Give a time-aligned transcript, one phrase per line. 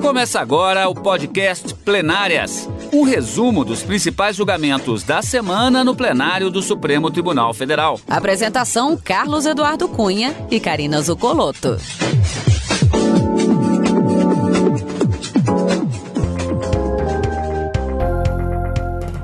[0.00, 6.62] Começa agora o podcast Plenárias um resumo dos principais julgamentos da semana no plenário do
[6.62, 8.00] Supremo Tribunal Federal.
[8.08, 11.76] Apresentação: Carlos Eduardo Cunha e Karina Zucolotto.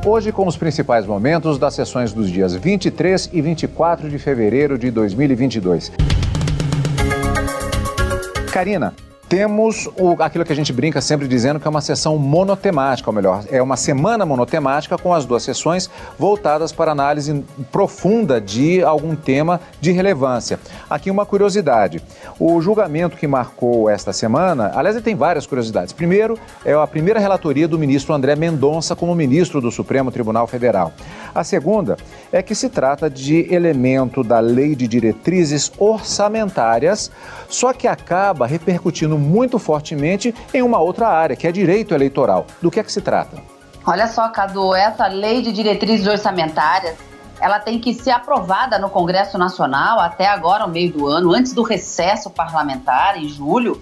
[0.07, 4.91] Hoje, com os principais momentos das sessões dos dias 23 e 24 de fevereiro de
[4.91, 5.91] 2022.
[8.55, 8.95] Karina,
[9.29, 13.15] temos o, aquilo que a gente brinca sempre dizendo que é uma sessão monotemática, ou
[13.15, 19.17] melhor, é uma semana monotemática com as duas sessões voltadas para análise profunda de algum
[19.17, 20.59] tema de relevância.
[20.89, 22.03] Aqui uma curiosidade:
[22.39, 25.93] o julgamento que marcou esta semana, aliás, ele tem várias curiosidades.
[25.93, 30.93] Primeiro, é a primeira relatoria do ministro André Mendonça como ministro do Supremo Tribunal Federal.
[31.35, 31.97] A segunda
[32.33, 37.11] é que se trata de elemento da Lei de Diretrizes Orçamentárias,
[37.49, 42.47] só que acaba repercutindo muito fortemente em uma outra área, que é direito eleitoral.
[42.61, 43.39] Do que é que se trata?
[43.87, 46.97] Olha só, Cadu, essa lei de diretrizes orçamentárias,
[47.41, 51.53] ela tem que ser aprovada no Congresso Nacional até agora, ao meio do ano, antes
[51.53, 53.81] do recesso parlamentar, em julho,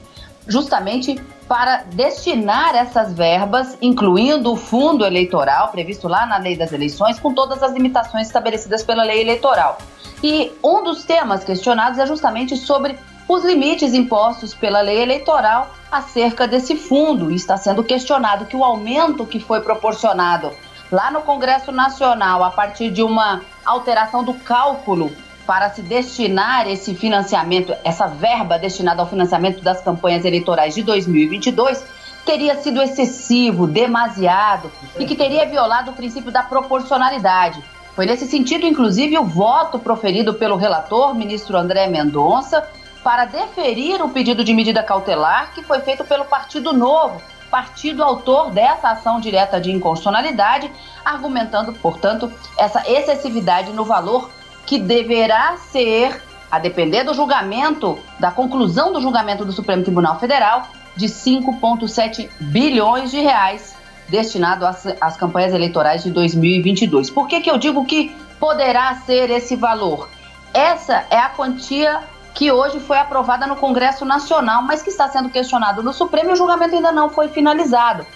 [0.48, 7.21] justamente para destinar essas verbas, incluindo o fundo eleitoral previsto lá na lei das eleições,
[7.21, 9.78] com todas as limitações estabelecidas pela lei eleitoral.
[10.23, 16.47] E um dos temas questionados é justamente sobre os limites impostos pela lei eleitoral acerca
[16.47, 17.31] desse fundo.
[17.31, 20.53] E está sendo questionado que o aumento que foi proporcionado
[20.91, 25.11] lá no Congresso Nacional, a partir de uma alteração do cálculo
[25.47, 31.84] para se destinar esse financiamento, essa verba destinada ao financiamento das campanhas eleitorais de 2022,
[32.25, 37.62] teria sido excessivo, demasiado e que teria violado o princípio da proporcionalidade.
[37.95, 42.67] Foi nesse sentido, inclusive, o voto proferido pelo relator, ministro André Mendonça,
[43.03, 48.50] para deferir o pedido de medida cautelar que foi feito pelo Partido Novo, partido autor
[48.50, 50.70] dessa ação direta de inconstitucionalidade,
[51.05, 54.31] argumentando, portanto, essa excessividade no valor
[54.65, 60.69] que deverá ser, a depender do julgamento, da conclusão do julgamento do Supremo Tribunal Federal,
[60.97, 63.75] de 5,7 bilhões de reais
[64.09, 67.10] destinado às, às, campanhas eleitorais de 2022.
[67.10, 70.09] Por que, que eu digo que poderá ser esse valor?
[70.53, 72.03] Essa é a quantia
[72.34, 76.32] que hoje foi aprovada no Congresso Nacional, mas que está sendo questionado no Supremo e
[76.32, 78.06] o julgamento ainda não foi finalizado.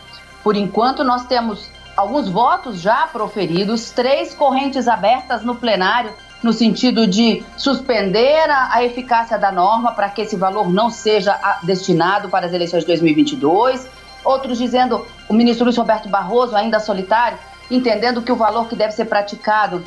[0.42, 6.12] Por enquanto, nós temos alguns votos já proferidos, três correntes abertas no plenário,
[6.42, 12.28] no sentido de suspender a, eficácia da norma para que esse valor não seja destinado
[12.28, 13.88] para as eleições de 2022.
[14.24, 17.38] Outros dizendo, o ministro Luiz Roberto Barroso, ainda solitário,
[17.70, 19.82] entendendo que o valor que deve ser praticado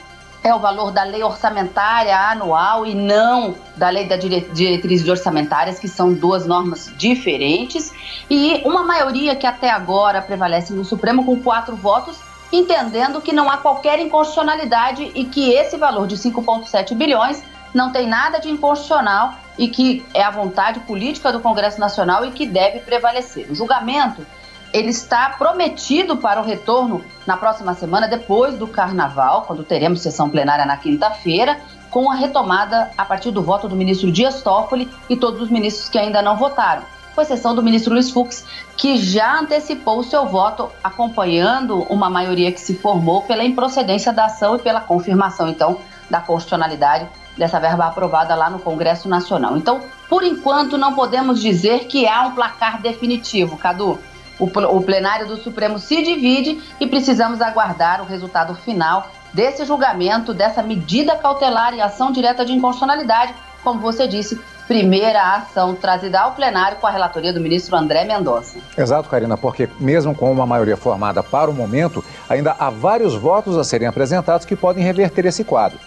[0.50, 5.88] é o valor da lei orçamentária anual e não da lei das diretrizes orçamentárias, que
[5.88, 7.94] são duas normas diferentes,
[8.30, 12.20] e uma maioria que até agora prevalece no Supremo com quatro votos,
[12.52, 17.44] entendendo que não há qualquer inconstitucionalidade e que esse valor de 5,7 bilhões
[17.74, 22.32] não tem nada de inconstitucional e que é a vontade política do Congresso Nacional e
[22.32, 23.50] que deve prevalecer.
[23.52, 24.26] O julgamento
[24.72, 30.30] ele está prometido para o retorno na próxima semana, depois do Carnaval, quando teremos sessão
[30.30, 31.60] plenária na quinta-feira,
[31.90, 35.90] com a retomada a partir do voto do ministro Dias Toffoli e todos os ministros
[35.90, 36.84] que ainda não votaram.
[37.16, 38.46] Com exceção do ministro Luiz Fux,
[38.78, 44.26] que já antecipou o seu voto, acompanhando uma maioria que se formou pela improcedência da
[44.26, 49.58] ação e pela confirmação, então, da constitucionalidade dessa verba aprovada lá no Congresso Nacional.
[49.58, 53.98] Então, por enquanto, não podemos dizer que há um placar definitivo, Cadu
[54.40, 60.64] o, plenário do Supremo se divide e precisamos aguardar o resultado final desse julgamento, dessa
[60.64, 63.34] medida cautelar e ação direta de inconstitucionalidade,
[63.64, 68.60] como você disse, primeira ação trazida ao plenário com a relatoria do ministro André Mendonça.
[68.78, 73.58] Exato, Karina, porque mesmo com uma maioria formada para o momento, ainda há vários votos
[73.58, 75.80] a serem apresentados que podem reverter esse quadro.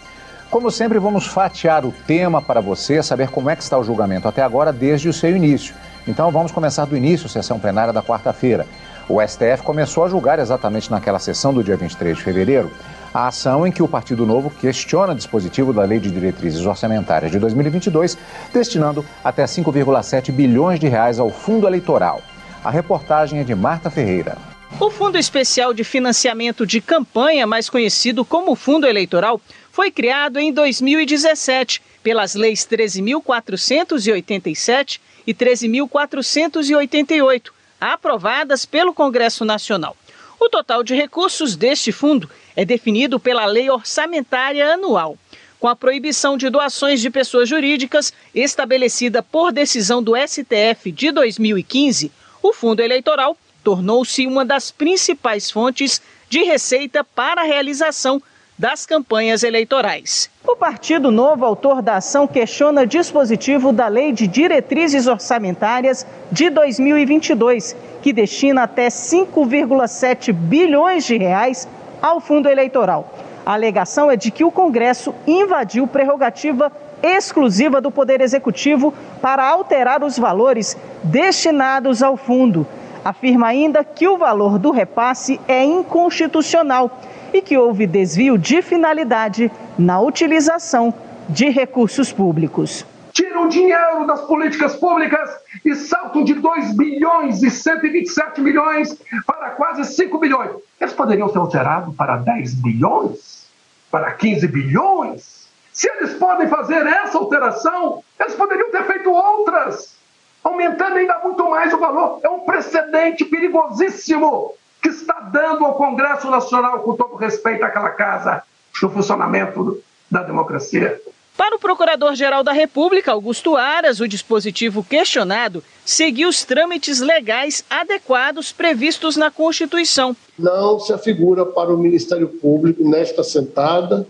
[0.50, 4.28] Como sempre, vamos fatiar o tema para você saber como é que está o julgamento
[4.28, 5.74] até agora desde o seu início.
[6.06, 8.66] Então vamos começar do início, sessão plenária da quarta-feira.
[9.08, 12.70] O STF começou a julgar exatamente naquela sessão do dia 23 de fevereiro
[13.14, 17.38] a ação em que o Partido Novo questiona dispositivo da Lei de Diretrizes Orçamentárias de
[17.38, 18.16] 2022,
[18.52, 22.22] destinando até 5,7 bilhões de reais ao fundo eleitoral.
[22.64, 24.38] A reportagem é de Marta Ferreira.
[24.80, 29.40] O Fundo Especial de Financiamento de Campanha, mais conhecido como Fundo Eleitoral,
[29.72, 39.96] foi criado em 2017 pelas leis 13.487 e 13.488, aprovadas pelo Congresso Nacional.
[40.38, 45.16] O total de recursos deste fundo é definido pela Lei Orçamentária Anual.
[45.58, 52.10] com a proibição de doações de pessoas jurídicas estabelecida por decisão do STF de 2015,
[52.42, 58.20] o fundo eleitoral tornou-se uma das principais fontes de receita para a realização
[58.62, 60.30] das campanhas eleitorais.
[60.46, 67.74] O Partido Novo, autor da ação, questiona dispositivo da Lei de Diretrizes Orçamentárias de 2022,
[68.00, 71.66] que destina até 5,7 bilhões de reais
[72.00, 73.12] ao fundo eleitoral.
[73.44, 76.70] A alegação é de que o Congresso invadiu prerrogativa
[77.02, 82.64] exclusiva do Poder Executivo para alterar os valores destinados ao fundo.
[83.04, 86.88] Afirma ainda que o valor do repasse é inconstitucional
[87.32, 90.92] e que houve desvio de finalidade na utilização
[91.28, 92.84] de recursos públicos.
[93.12, 95.30] Tiram dinheiro das políticas públicas
[95.64, 98.96] e saltam de 2 bilhões e 127 milhões
[99.26, 100.50] para quase 5 bilhões.
[100.80, 103.46] Eles poderiam ser alterados para 10 bilhões?
[103.90, 105.46] Para 15 bilhões?
[105.72, 109.96] Se eles podem fazer essa alteração, eles poderiam ter feito outras,
[110.42, 112.20] aumentando ainda muito mais o valor.
[112.22, 118.42] É um precedente perigosíssimo que está dando ao Congresso Nacional, com todo respeito àquela casa,
[118.82, 119.80] no funcionamento
[120.10, 121.00] da democracia.
[121.36, 128.52] Para o Procurador-Geral da República, Augusto Aras, o dispositivo questionado seguiu os trâmites legais adequados
[128.52, 130.14] previstos na Constituição.
[130.38, 134.06] Não se afigura para o Ministério Público, nesta sentada,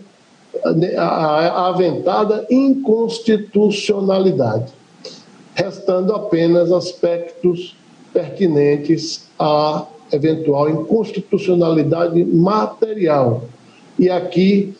[0.97, 4.73] a aventada inconstitucionalidade,
[5.55, 7.77] restando apenas aspectos
[8.11, 13.43] pertinentes à eventual inconstitucionalidade material.
[13.97, 14.73] E aqui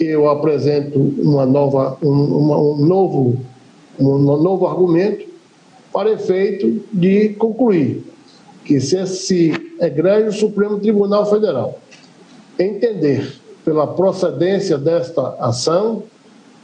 [0.00, 3.40] eu apresento uma nova, um, uma, um, novo,
[3.98, 5.26] um novo argumento
[5.92, 8.04] para efeito de concluir
[8.64, 11.78] que se esse egrégio Supremo Tribunal Federal
[12.58, 16.02] entender pela procedência desta ação,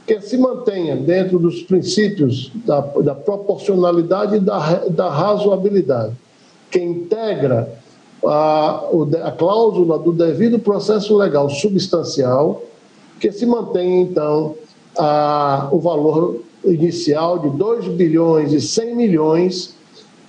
[0.06, 6.14] que se mantenha dentro dos princípios da, da proporcionalidade e da, da razoabilidade,
[6.70, 7.72] que integra
[8.26, 8.88] a,
[9.24, 12.62] a cláusula do devido processo legal substancial,
[13.20, 14.54] que se mantém, então,
[14.96, 19.74] a, o valor inicial de 2 bilhões e 100 milhões,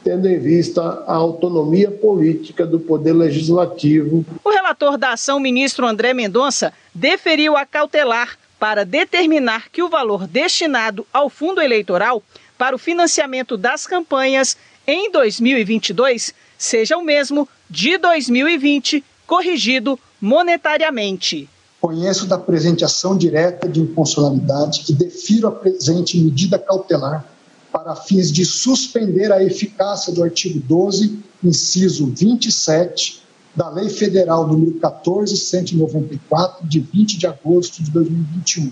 [0.03, 4.25] tendo em vista a autonomia política do Poder Legislativo.
[4.44, 10.27] O relator da ação, ministro André Mendonça, deferiu a cautelar para determinar que o valor
[10.27, 12.21] destinado ao fundo eleitoral
[12.57, 14.57] para o financiamento das campanhas
[14.88, 21.50] em 2022 seja o mesmo de 2020, corrigido monetariamente.
[21.82, 27.26] Conheço da presente ação direta de inconstitucionalidade e defiro a presente medida cautelar
[27.72, 33.22] para fins de suspender a eficácia do artigo 12, inciso 27
[33.56, 38.72] da Lei Federal número 14194 de 20 de agosto de 2021,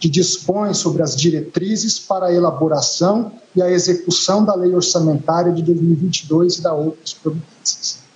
[0.00, 5.62] que dispõe sobre as diretrizes para a elaboração e a execução da Lei Orçamentária de
[5.62, 8.07] 2022 e da outras providências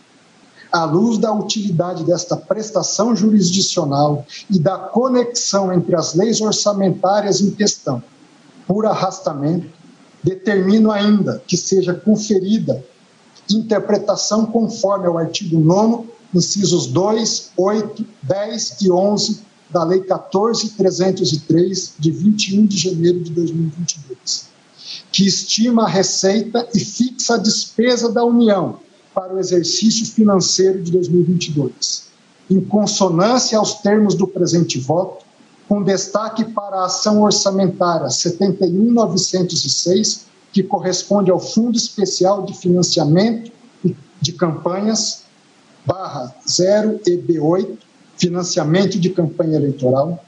[0.72, 7.50] à luz da utilidade desta prestação jurisdicional e da conexão entre as leis orçamentárias em
[7.50, 8.02] questão,
[8.66, 9.68] por arrastamento,
[10.22, 12.82] determino ainda que seja conferida
[13.50, 19.40] interpretação conforme ao artigo 9, incisos 2, 8, 10 e 11
[19.70, 24.48] da Lei 14.303, de 21 de janeiro de 2022,
[25.10, 28.78] que estima a receita e fixa a despesa da União
[29.14, 32.04] para o exercício financeiro de 2022,
[32.50, 35.24] em consonância aos termos do presente voto,
[35.68, 43.50] com destaque para a ação orçamentária 71906, que corresponde ao Fundo Especial de Financiamento
[44.20, 45.22] de Campanhas,
[45.84, 47.78] barra 0 EB8,
[48.16, 50.24] financiamento de campanha eleitoral,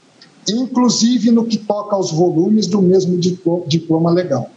[0.49, 3.17] inclusive no que toca aos volumes do mesmo
[3.67, 4.49] diploma legal.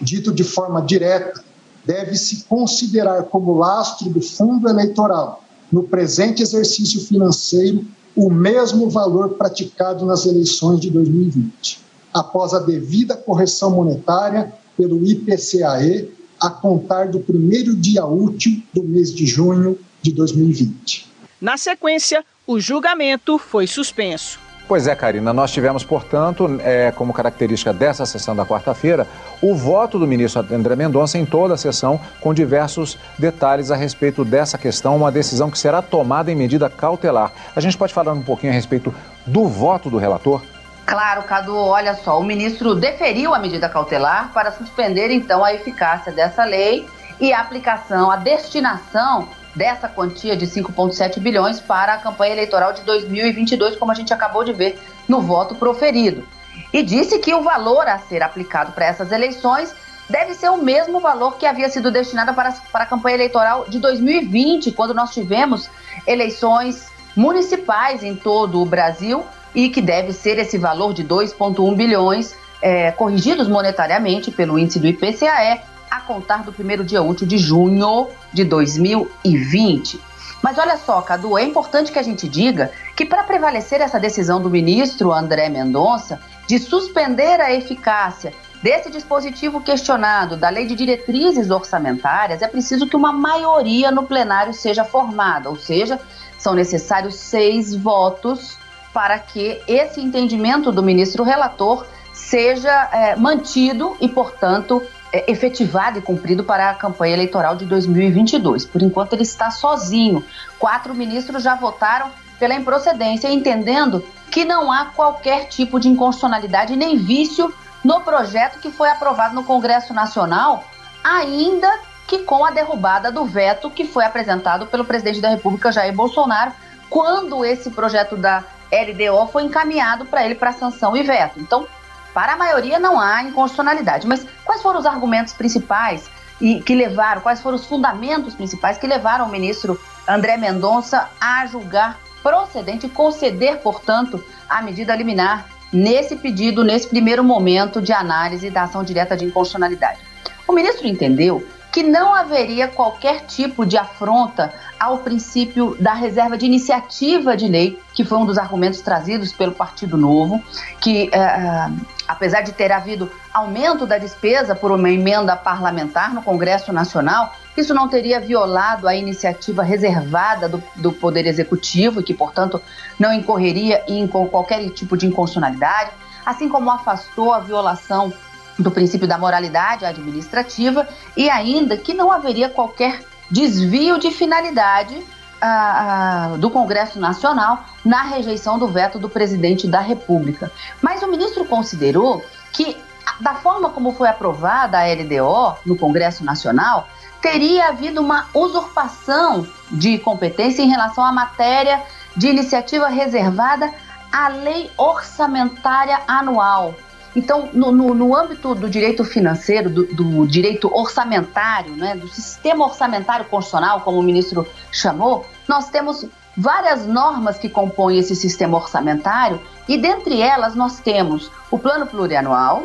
[0.00, 1.42] Dito de forma direta,
[1.84, 10.06] deve-se considerar como lastro do fundo eleitoral, no presente exercício financeiro, o mesmo valor praticado
[10.06, 11.80] nas eleições de 2020,
[12.12, 19.12] após a devida correção monetária pelo IPCAE, a contar do primeiro dia útil do mês
[19.12, 21.08] de junho de 2020.
[21.40, 24.38] Na sequência, o julgamento foi suspenso.
[24.66, 29.06] Pois é, Karina, nós tivemos, portanto, é, como característica dessa sessão da quarta-feira,
[29.42, 34.24] o voto do ministro André Mendonça em toda a sessão, com diversos detalhes a respeito
[34.24, 37.30] dessa questão, uma decisão que será tomada em medida cautelar.
[37.54, 38.94] A gente pode falar um pouquinho a respeito
[39.26, 40.40] do voto do relator?
[40.86, 46.10] Claro, Cadu, olha só, o ministro deferiu a medida cautelar para suspender então a eficácia
[46.10, 46.86] dessa lei
[47.20, 52.82] e a aplicação, a destinação dessa quantia de 5,7 bilhões para a campanha eleitoral de
[52.82, 56.26] 2022, como a gente acabou de ver no voto proferido.
[56.72, 59.74] E disse que o valor a ser aplicado para essas eleições
[60.08, 63.78] deve ser o mesmo valor que havia sido destinado para, para a campanha eleitoral de
[63.78, 65.70] 2020, quando nós tivemos
[66.06, 72.34] eleições municipais em todo o Brasil e que deve ser esse valor de 2,1 bilhões,
[72.60, 75.60] é, corrigidos monetariamente pelo índice do IPCAE,
[75.96, 80.00] a contar do primeiro dia útil de junho de 2020.
[80.42, 84.42] Mas olha só, Cadu, é importante que a gente diga que para prevalecer essa decisão
[84.42, 91.50] do ministro André Mendonça de suspender a eficácia desse dispositivo questionado da Lei de Diretrizes
[91.50, 96.00] Orçamentárias, é preciso que uma maioria no plenário seja formada, ou seja,
[96.38, 98.58] são necessários seis votos
[98.92, 104.82] para que esse entendimento do ministro relator seja é, mantido e, portanto,
[105.26, 108.64] efetivado e cumprido para a campanha eleitoral de 2022.
[108.64, 110.24] Por enquanto, ele está sozinho.
[110.58, 116.96] Quatro ministros já votaram pela improcedência, entendendo que não há qualquer tipo de inconstitucionalidade nem
[116.96, 117.54] vício
[117.84, 120.64] no projeto que foi aprovado no Congresso Nacional,
[121.02, 121.68] ainda
[122.06, 126.52] que com a derrubada do veto que foi apresentado pelo presidente da República, Jair Bolsonaro,
[126.90, 131.40] quando esse projeto da LDO foi encaminhado para ele para sanção e veto.
[131.40, 131.66] Então,
[132.14, 134.06] para a maioria não há inconstitucionalidade.
[134.06, 136.08] Mas quais foram os argumentos principais
[136.40, 139.78] e que levaram, quais foram os fundamentos principais que levaram o ministro
[140.08, 147.22] André Mendonça a julgar procedente e conceder, portanto, a medida liminar nesse pedido, nesse primeiro
[147.24, 149.98] momento de análise da ação direta de inconstitucionalidade?
[150.46, 156.46] O ministro entendeu que não haveria qualquer tipo de afronta ao princípio da reserva de
[156.46, 160.40] iniciativa de lei, que foi um dos argumentos trazidos pelo Partido Novo,
[160.80, 166.72] que uh, apesar de ter havido aumento da despesa por uma emenda parlamentar no Congresso
[166.72, 172.62] Nacional, isso não teria violado a iniciativa reservada do, do Poder Executivo e que, portanto,
[172.96, 175.90] não incorreria em qualquer tipo de inconstitucionalidade,
[176.24, 178.12] assim como afastou a violação
[178.58, 184.96] do princípio da moralidade administrativa e ainda que não haveria qualquer desvio de finalidade
[185.40, 190.50] ah, ah, do Congresso Nacional na rejeição do veto do presidente da República.
[190.80, 192.76] Mas o ministro considerou que,
[193.20, 196.88] da forma como foi aprovada a LDO no Congresso Nacional,
[197.20, 201.82] teria havido uma usurpação de competência em relação à matéria
[202.16, 203.72] de iniciativa reservada
[204.12, 206.74] à lei orçamentária anual,
[207.16, 212.64] então, no, no, no âmbito do direito financeiro, do, do, direito orçamentário, né, do sistema
[212.64, 216.04] orçamentário constitucional, como o ministro chamou, nós temos
[216.36, 222.64] várias normas que compõem esse sistema orçamentário e, dentre elas, nós temos o plano plurianual,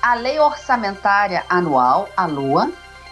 [0.00, 2.70] a lei orçamentária anual, a LOA,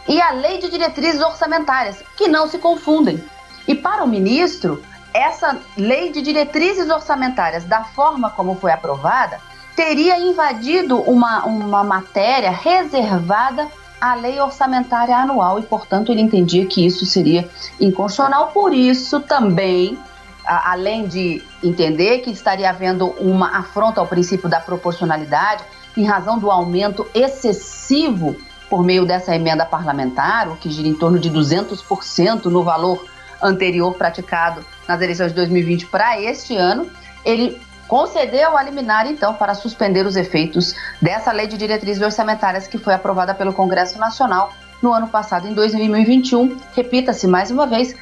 [0.08, 3.22] e a lei de diretrizes orçamentárias, que não se confundem.
[3.66, 4.80] E para o ministro,
[5.12, 9.40] essa lei de diretrizes orçamentárias, da forma como foi aprovada,
[9.76, 13.68] teria invadido uma, uma matéria reservada
[14.00, 18.48] à lei orçamentária anual e, portanto, ele entendia que isso seria inconstitucional.
[18.48, 19.98] Por isso, também,
[20.46, 25.62] a, além de entender que estaria havendo uma afronta ao princípio da proporcionalidade,
[25.94, 28.34] em razão do aumento excessivo
[28.68, 33.04] por meio dessa emenda parlamentar, o que gira em torno de 200% no valor
[33.42, 36.90] anterior praticado nas eleições de 2020 para este ano,
[37.24, 42.78] ele concedeu a liminar, então, para suspender os efeitos dessa lei de diretrizes orçamentárias que
[42.78, 44.52] foi aprovada pelo Congresso Nacional
[44.82, 46.56] no ano passado, em 2021.
[46.74, 47.94] Repita-se mais uma vez,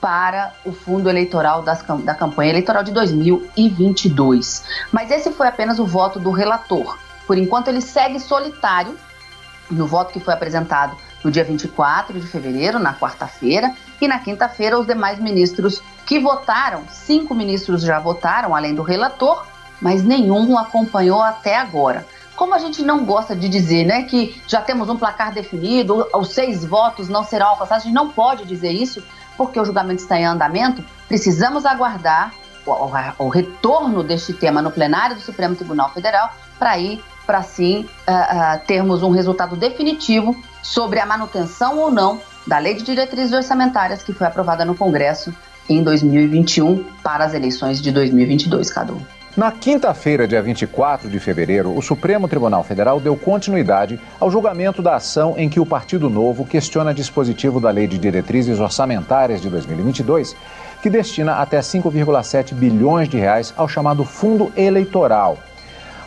[0.00, 4.64] para o fundo eleitoral das, da campanha eleitoral de 2022.
[4.90, 6.98] Mas esse foi apenas o voto do relator.
[7.26, 8.96] Por enquanto, ele segue solitário
[9.70, 13.72] no voto que foi apresentado no dia 24 de fevereiro, na quarta-feira,
[14.04, 19.44] e na quinta-feira os demais ministros que votaram, cinco ministros já votaram, além do relator,
[19.80, 22.06] mas nenhum acompanhou até agora.
[22.36, 26.30] Como a gente não gosta de dizer, né, que já temos um placar definido, os
[26.30, 29.02] seis votos não serão alcançados, a gente não pode dizer isso,
[29.36, 32.32] porque o julgamento está em andamento, precisamos aguardar
[32.64, 37.38] o, o, o retorno deste tema no plenário do Supremo Tribunal Federal para ir para
[37.38, 42.82] assim uh, uh, termos um resultado definitivo sobre a manutenção ou não da Lei de
[42.82, 45.34] Diretrizes Orçamentárias que foi aprovada no Congresso
[45.68, 49.00] em 2021 para as eleições de 2022, Cadu.
[49.36, 54.96] Na quinta-feira, dia 24 de fevereiro, o Supremo Tribunal Federal deu continuidade ao julgamento da
[54.96, 60.34] ação em que o Partido Novo questiona dispositivo da Lei de Diretrizes Orçamentárias de 2022,
[60.82, 65.38] que destina até 5,7 bilhões de reais ao chamado Fundo Eleitoral.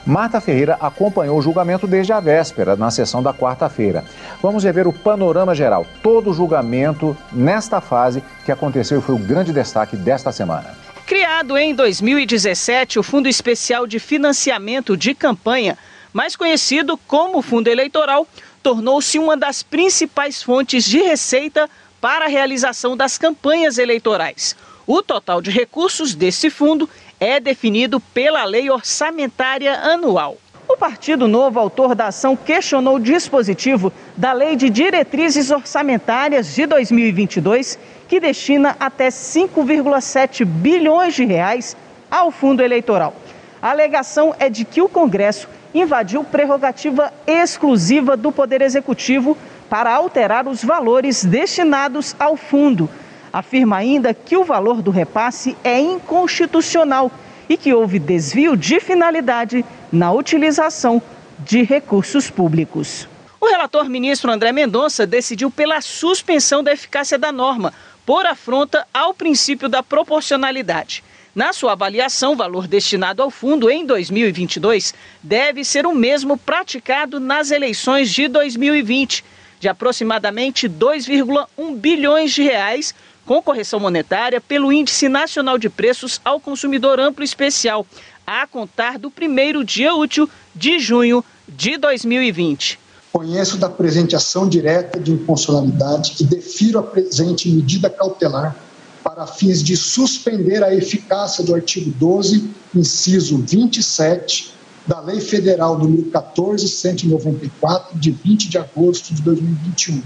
[0.06, 4.04] Marta Ferreira acompanhou o julgamento desde a véspera, na sessão da quarta-feira.
[4.42, 9.20] Vamos rever o panorama geral, todo o julgamento nesta fase que aconteceu e foi o
[9.20, 10.76] grande destaque desta semana.
[11.06, 15.78] Criado em 2017, o Fundo Especial de Financiamento de Campanha,
[16.12, 18.28] mais conhecido como Fundo Eleitoral,
[18.62, 21.70] tornou-se uma das principais fontes de receita
[22.02, 24.54] para a realização das campanhas eleitorais.
[24.86, 26.90] O total de recursos desse fundo
[27.20, 30.38] é definido pela Lei Orçamentária Anual.
[30.68, 36.66] O Partido Novo, autor da ação, questionou o dispositivo da Lei de Diretrizes Orçamentárias de
[36.66, 37.78] 2022,
[38.08, 41.76] que destina até 5,7 bilhões de reais
[42.10, 43.14] ao fundo eleitoral.
[43.62, 49.38] A alegação é de que o Congresso invadiu prerrogativa exclusiva do Poder Executivo
[49.70, 52.90] para alterar os valores destinados ao fundo.
[53.34, 57.12] Afirma ainda que o valor do repasse é inconstitucional
[57.50, 61.02] e que houve desvio de finalidade na utilização
[61.40, 63.08] de recursos públicos.
[63.42, 67.74] O relator ministro André Mendonça decidiu pela suspensão da eficácia da norma,
[68.06, 71.04] por afronta ao princípio da proporcionalidade.
[71.34, 77.20] Na sua avaliação, o valor destinado ao fundo em 2022 deve ser o mesmo praticado
[77.20, 79.26] nas eleições de 2020,
[79.60, 82.94] de aproximadamente 2,1 bilhões de reais,
[83.26, 87.86] com correção monetária pelo Índice Nacional de Preços ao Consumidor Amplo Especial,
[88.26, 92.80] a contar do primeiro dia útil de junho de 2020.
[93.12, 98.56] Conheço da presente ação direta de inconstitucionalidade e defiro a presente medida cautelar
[99.04, 104.54] para fins de suspender a eficácia do artigo 12, inciso 27
[104.88, 110.02] da Lei Federal número 14194 de 20 de agosto de 2021,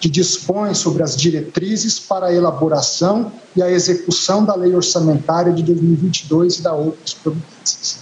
[0.00, 5.62] que dispõe sobre as diretrizes para a elaboração e a execução da Lei Orçamentária de
[5.62, 7.98] 2022 e da outras providências.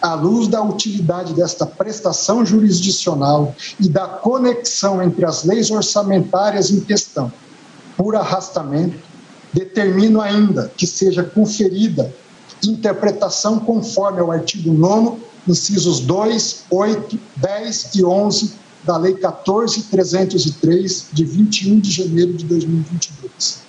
[0.00, 6.80] À luz da utilidade desta prestação jurisdicional e da conexão entre as leis orçamentárias em
[6.80, 7.32] questão,
[7.96, 9.06] por arrastamento,
[9.56, 12.12] Determino ainda que seja conferida
[12.62, 15.16] interpretação conforme ao artigo 9,
[15.48, 18.52] incisos 2, 8, 10 e 11
[18.86, 23.62] da Lei 14.303, de 21 de janeiro de 2022,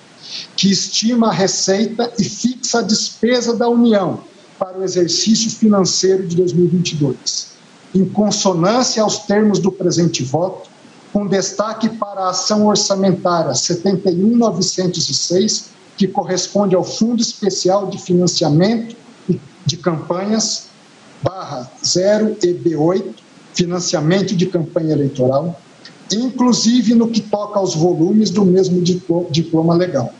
[0.55, 4.21] que estima a receita e fixa a despesa da União
[4.59, 7.47] para o exercício financeiro de 2022,
[7.95, 10.69] em consonância aos termos do presente voto,
[11.11, 18.95] com destaque para a ação orçamentária 71906 que corresponde ao Fundo Especial de Financiamento
[19.65, 20.67] de Campanhas,
[21.23, 23.15] barra 0 EB8,
[23.57, 25.59] financiamento de campanha eleitoral,
[26.13, 28.81] inclusive no que toca aos volumes do mesmo
[29.31, 30.13] diploma legal.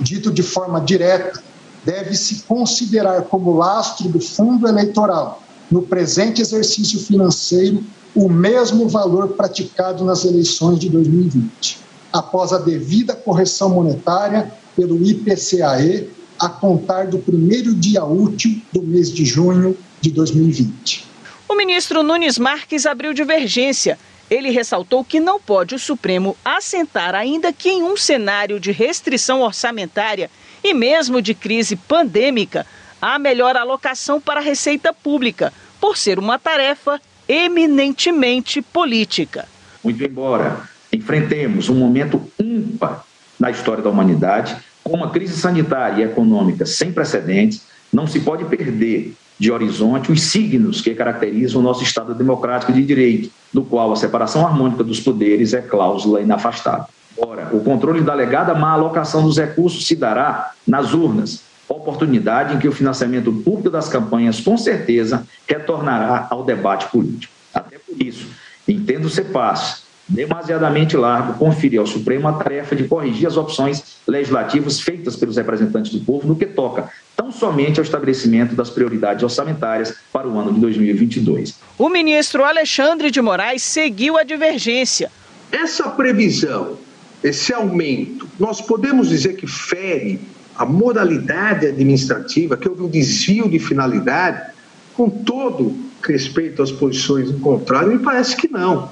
[0.00, 1.42] Dito de forma direta,
[1.84, 10.04] deve-se considerar como lastro do fundo eleitoral, no presente exercício financeiro, o mesmo valor praticado
[10.04, 11.78] nas eleições de 2020,
[12.12, 16.08] após a devida correção monetária pelo IPCAE
[16.38, 21.11] a contar do primeiro dia útil do mês de junho de 2020.
[21.52, 23.98] O ministro Nunes Marques abriu divergência.
[24.30, 29.42] Ele ressaltou que não pode o Supremo assentar, ainda que em um cenário de restrição
[29.42, 30.30] orçamentária
[30.64, 32.66] e mesmo de crise pandêmica,
[33.02, 39.46] a melhor alocação para a receita pública, por ser uma tarefa eminentemente política.
[39.84, 43.04] Muito embora enfrentemos um momento ímpar
[43.38, 47.60] na história da humanidade, com uma crise sanitária e econômica sem precedentes,
[47.92, 52.84] não se pode perder de horizonte os signos que caracterizam o nosso Estado democrático de
[52.84, 56.86] direito, do qual a separação harmônica dos poderes é cláusula inafastável.
[57.18, 62.60] Ora, o controle da alegada má alocação dos recursos se dará nas urnas, oportunidade em
[62.60, 67.34] que o financiamento público das campanhas, com certeza, retornará ao debate político.
[67.52, 68.28] Até por isso,
[68.68, 74.80] entendo ser fácil demasiadamente largo conferir ao Supremo a tarefa de corrigir as opções legislativas
[74.80, 79.94] feitas pelos representantes do povo no que toca tão somente ao estabelecimento das prioridades orçamentárias
[80.12, 81.54] para o ano de 2022.
[81.78, 85.10] O ministro Alexandre de Moraes seguiu a divergência.
[85.50, 86.78] Essa previsão,
[87.22, 90.20] esse aumento, nós podemos dizer que fere
[90.56, 94.52] a moralidade administrativa, que houve um desvio de finalidade,
[94.94, 98.90] com todo respeito às posições em contrário, me parece que não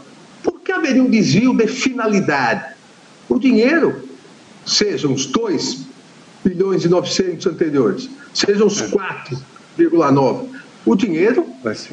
[0.70, 2.74] que haveria um desvio de finalidade.
[3.28, 4.08] O dinheiro,
[4.64, 5.86] sejam os 2
[6.44, 10.46] bilhões e 900 anteriores, sejam os 4,9,
[10.86, 11.44] o dinheiro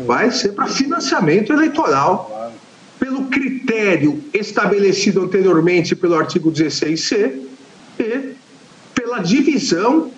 [0.05, 2.53] vai ser para financiamento eleitoral,
[2.99, 7.41] pelo critério estabelecido anteriormente pelo artigo 16C
[7.99, 8.33] e
[8.93, 10.11] pela divisão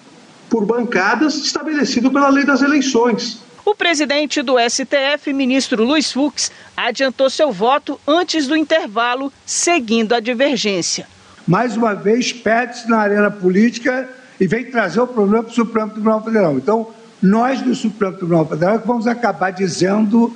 [0.49, 3.41] por bancadas estabelecido pela lei das eleições.
[3.69, 10.19] O presidente do STF, ministro Luiz Fux, adiantou seu voto antes do intervalo, seguindo a
[10.19, 11.05] divergência.
[11.47, 15.91] Mais uma vez, perde-se na arena política e vem trazer o problema para o Supremo
[15.91, 16.57] Tribunal Federal.
[16.57, 16.87] Então,
[17.21, 20.35] nós do Supremo Tribunal Federal é vamos acabar dizendo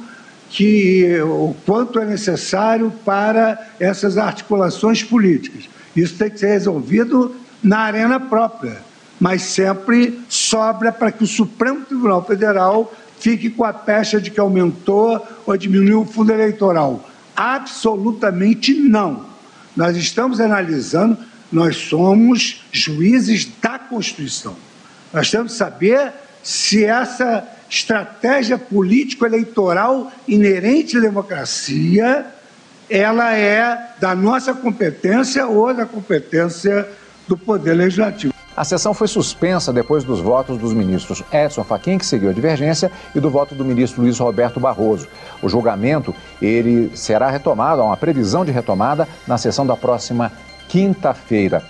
[0.51, 5.67] que o quanto é necessário para essas articulações políticas.
[5.95, 8.77] Isso tem que ser resolvido na arena própria,
[9.19, 12.93] mas sempre sobra para que o Supremo Tribunal Federal
[13.23, 17.09] fique com a pecha de que aumentou ou diminuiu o fundo eleitoral.
[17.33, 19.25] Absolutamente não.
[19.77, 21.17] Nós estamos analisando,
[21.49, 24.57] nós somos juízes da Constituição.
[25.13, 26.11] Nós temos que saber
[26.43, 32.25] se essa estratégia político-eleitoral inerente à democracia
[32.89, 36.85] ela é da nossa competência ou da competência
[37.25, 38.32] do Poder Legislativo.
[38.55, 42.91] A sessão foi suspensa depois dos votos dos ministros Edson Fachin, que seguiu a divergência,
[43.15, 45.07] e do voto do ministro Luiz Roberto Barroso.
[45.41, 50.31] O julgamento ele será retomado, há uma previsão de retomada na sessão da próxima
[50.69, 51.63] quinta-feira.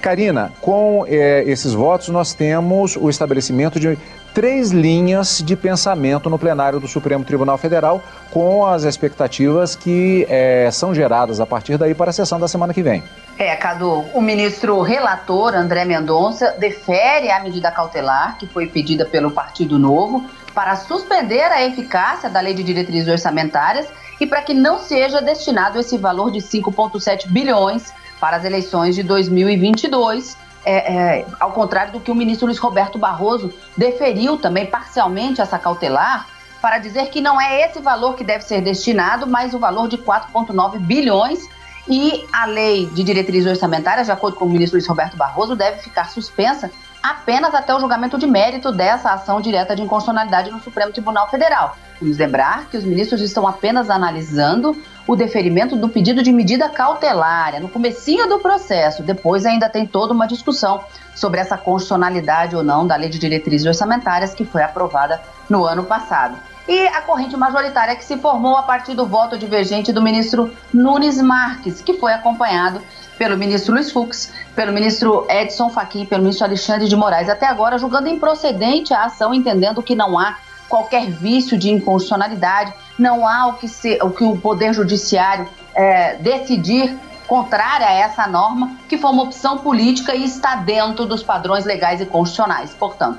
[0.00, 3.98] Karina, com eh, esses votos nós temos o estabelecimento de
[4.34, 10.68] três linhas de pensamento no plenário do Supremo Tribunal Federal, com as expectativas que eh,
[10.72, 13.02] são geradas a partir daí para a sessão da semana que vem.
[13.38, 19.30] É, Cadu, o ministro relator André Mendonça defere a medida cautelar que foi pedida pelo
[19.30, 23.86] Partido Novo para suspender a eficácia da Lei de Diretrizes Orçamentárias
[24.20, 29.04] e para que não seja destinado esse valor de 5,7 bilhões para as eleições de
[29.04, 30.36] 2022.
[30.64, 35.58] É, é, ao contrário do que o ministro Luiz Roberto Barroso deferiu também parcialmente essa
[35.58, 36.26] cautelar,
[36.60, 39.96] para dizer que não é esse valor que deve ser destinado, mas o valor de
[39.96, 41.48] 4,9 bilhões.
[41.90, 45.78] E a lei de diretrizes orçamentárias, de acordo com o ministro Luiz Roberto Barroso, deve
[45.78, 46.70] ficar suspensa
[47.02, 51.76] apenas até o julgamento de mérito dessa ação direta de inconstitucionalidade no Supremo Tribunal Federal.
[52.00, 57.54] Vamos lembrar que os ministros estão apenas analisando o deferimento do pedido de medida cautelar,
[57.54, 59.02] é no comecinho do processo.
[59.02, 60.84] Depois ainda tem toda uma discussão
[61.14, 65.84] sobre essa constitucionalidade ou não da Lei de Diretrizes Orçamentárias que foi aprovada no ano
[65.84, 66.36] passado
[66.68, 71.20] e a corrente majoritária que se formou a partir do voto divergente do ministro Nunes
[71.20, 72.82] Marques, que foi acompanhado
[73.18, 77.76] pelo ministro Luiz Fux, pelo ministro Edson Fachin, pelo ministro Alexandre de Moraes, até agora
[77.76, 80.36] julgando improcedente a ação, entendendo que não há
[80.68, 83.66] qualquer vício de inconstitucionalidade, não há o que,
[84.02, 89.58] o, que o Poder Judiciário é, decidir contrária a essa norma, que foi uma opção
[89.58, 92.70] política e está dentro dos padrões legais e constitucionais.
[92.72, 93.18] Portanto,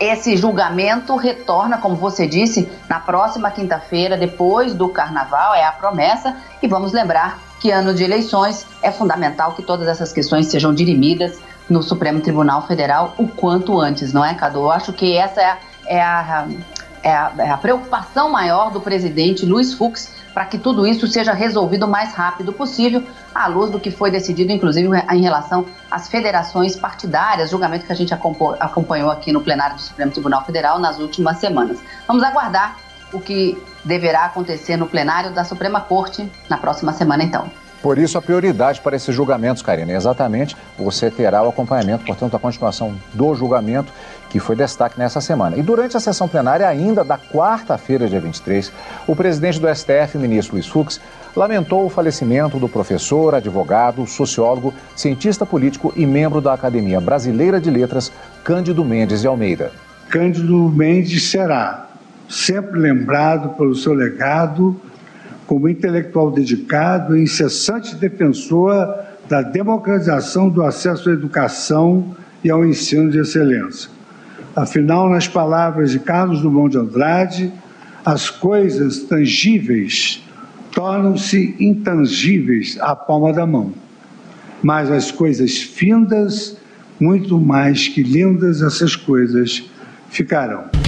[0.00, 6.36] esse julgamento retorna, como você disse, na próxima quinta-feira, depois do carnaval, é a promessa.
[6.60, 11.40] E vamos lembrar que ano de eleições é fundamental que todas essas questões sejam dirimidas
[11.66, 14.58] no Supremo Tribunal Federal o quanto antes, não é, Cadu?
[14.58, 16.48] Eu acho que essa é a, é a,
[17.02, 21.32] é a, é a preocupação maior do presidente Luiz Fux para que tudo isso seja
[21.32, 23.02] resolvido o mais rápido possível,
[23.34, 27.96] à luz do que foi decidido, inclusive, em relação às federações partidárias, julgamento que a
[27.96, 31.78] gente acompanhou aqui no plenário do Supremo Tribunal Federal nas últimas semanas.
[32.06, 32.76] Vamos aguardar
[33.14, 37.50] o que deverá acontecer no plenário da Suprema Corte na próxima semana, então.
[37.84, 42.34] Por isso, a prioridade para esses julgamentos, Karina, é exatamente você terá o acompanhamento, portanto,
[42.34, 43.92] a continuação do julgamento
[44.30, 45.58] que foi destaque nessa semana.
[45.58, 48.72] E durante a sessão plenária, ainda da quarta-feira, dia 23,
[49.06, 50.98] o presidente do STF, ministro Luiz Fux,
[51.36, 57.70] lamentou o falecimento do professor, advogado, sociólogo, cientista político e membro da Academia Brasileira de
[57.70, 58.10] Letras,
[58.42, 59.72] Cândido Mendes de Almeida.
[60.08, 61.86] Cândido Mendes será
[62.34, 64.80] sempre lembrado pelo seu legado
[65.46, 68.94] como intelectual dedicado e incessante defensor
[69.28, 73.88] da democratização do acesso à educação e ao ensino de excelência.
[74.56, 77.52] Afinal, nas palavras de Carlos Drummond de Andrade,
[78.04, 80.22] as coisas tangíveis
[80.72, 83.72] tornam-se intangíveis à palma da mão.
[84.62, 86.56] Mas as coisas findas,
[86.98, 89.64] muito mais que lindas, essas coisas
[90.08, 90.83] ficarão.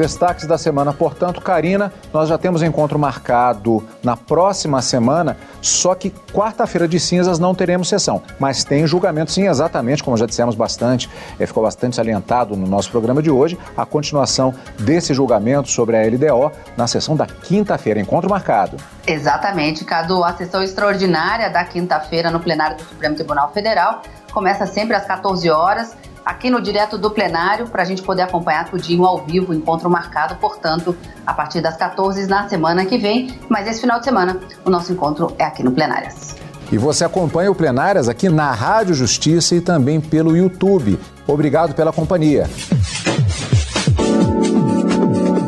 [0.00, 6.08] Destaques da semana, portanto, Karina, nós já temos encontro marcado na próxima semana, só que
[6.32, 11.10] quarta-feira de cinzas não teremos sessão, mas tem julgamento sim, exatamente, como já dissemos bastante,
[11.38, 16.02] é, ficou bastante salientado no nosso programa de hoje, a continuação desse julgamento sobre a
[16.08, 18.78] LDO na sessão da quinta-feira, encontro marcado.
[19.06, 24.00] Exatamente, Cadu, a sessão extraordinária da quinta-feira no plenário do Supremo Tribunal Federal
[24.32, 25.94] começa sempre às 14 horas
[26.30, 30.36] aqui no Direto do Plenário para a gente poder acompanhar tudinho ao vivo, encontro marcado,
[30.36, 33.36] portanto, a partir das 14 na semana que vem.
[33.48, 36.36] Mas esse final de semana, o nosso encontro é aqui no Plenárias.
[36.70, 41.00] E você acompanha o Plenárias aqui na Rádio Justiça e também pelo YouTube.
[41.26, 42.48] Obrigado pela companhia.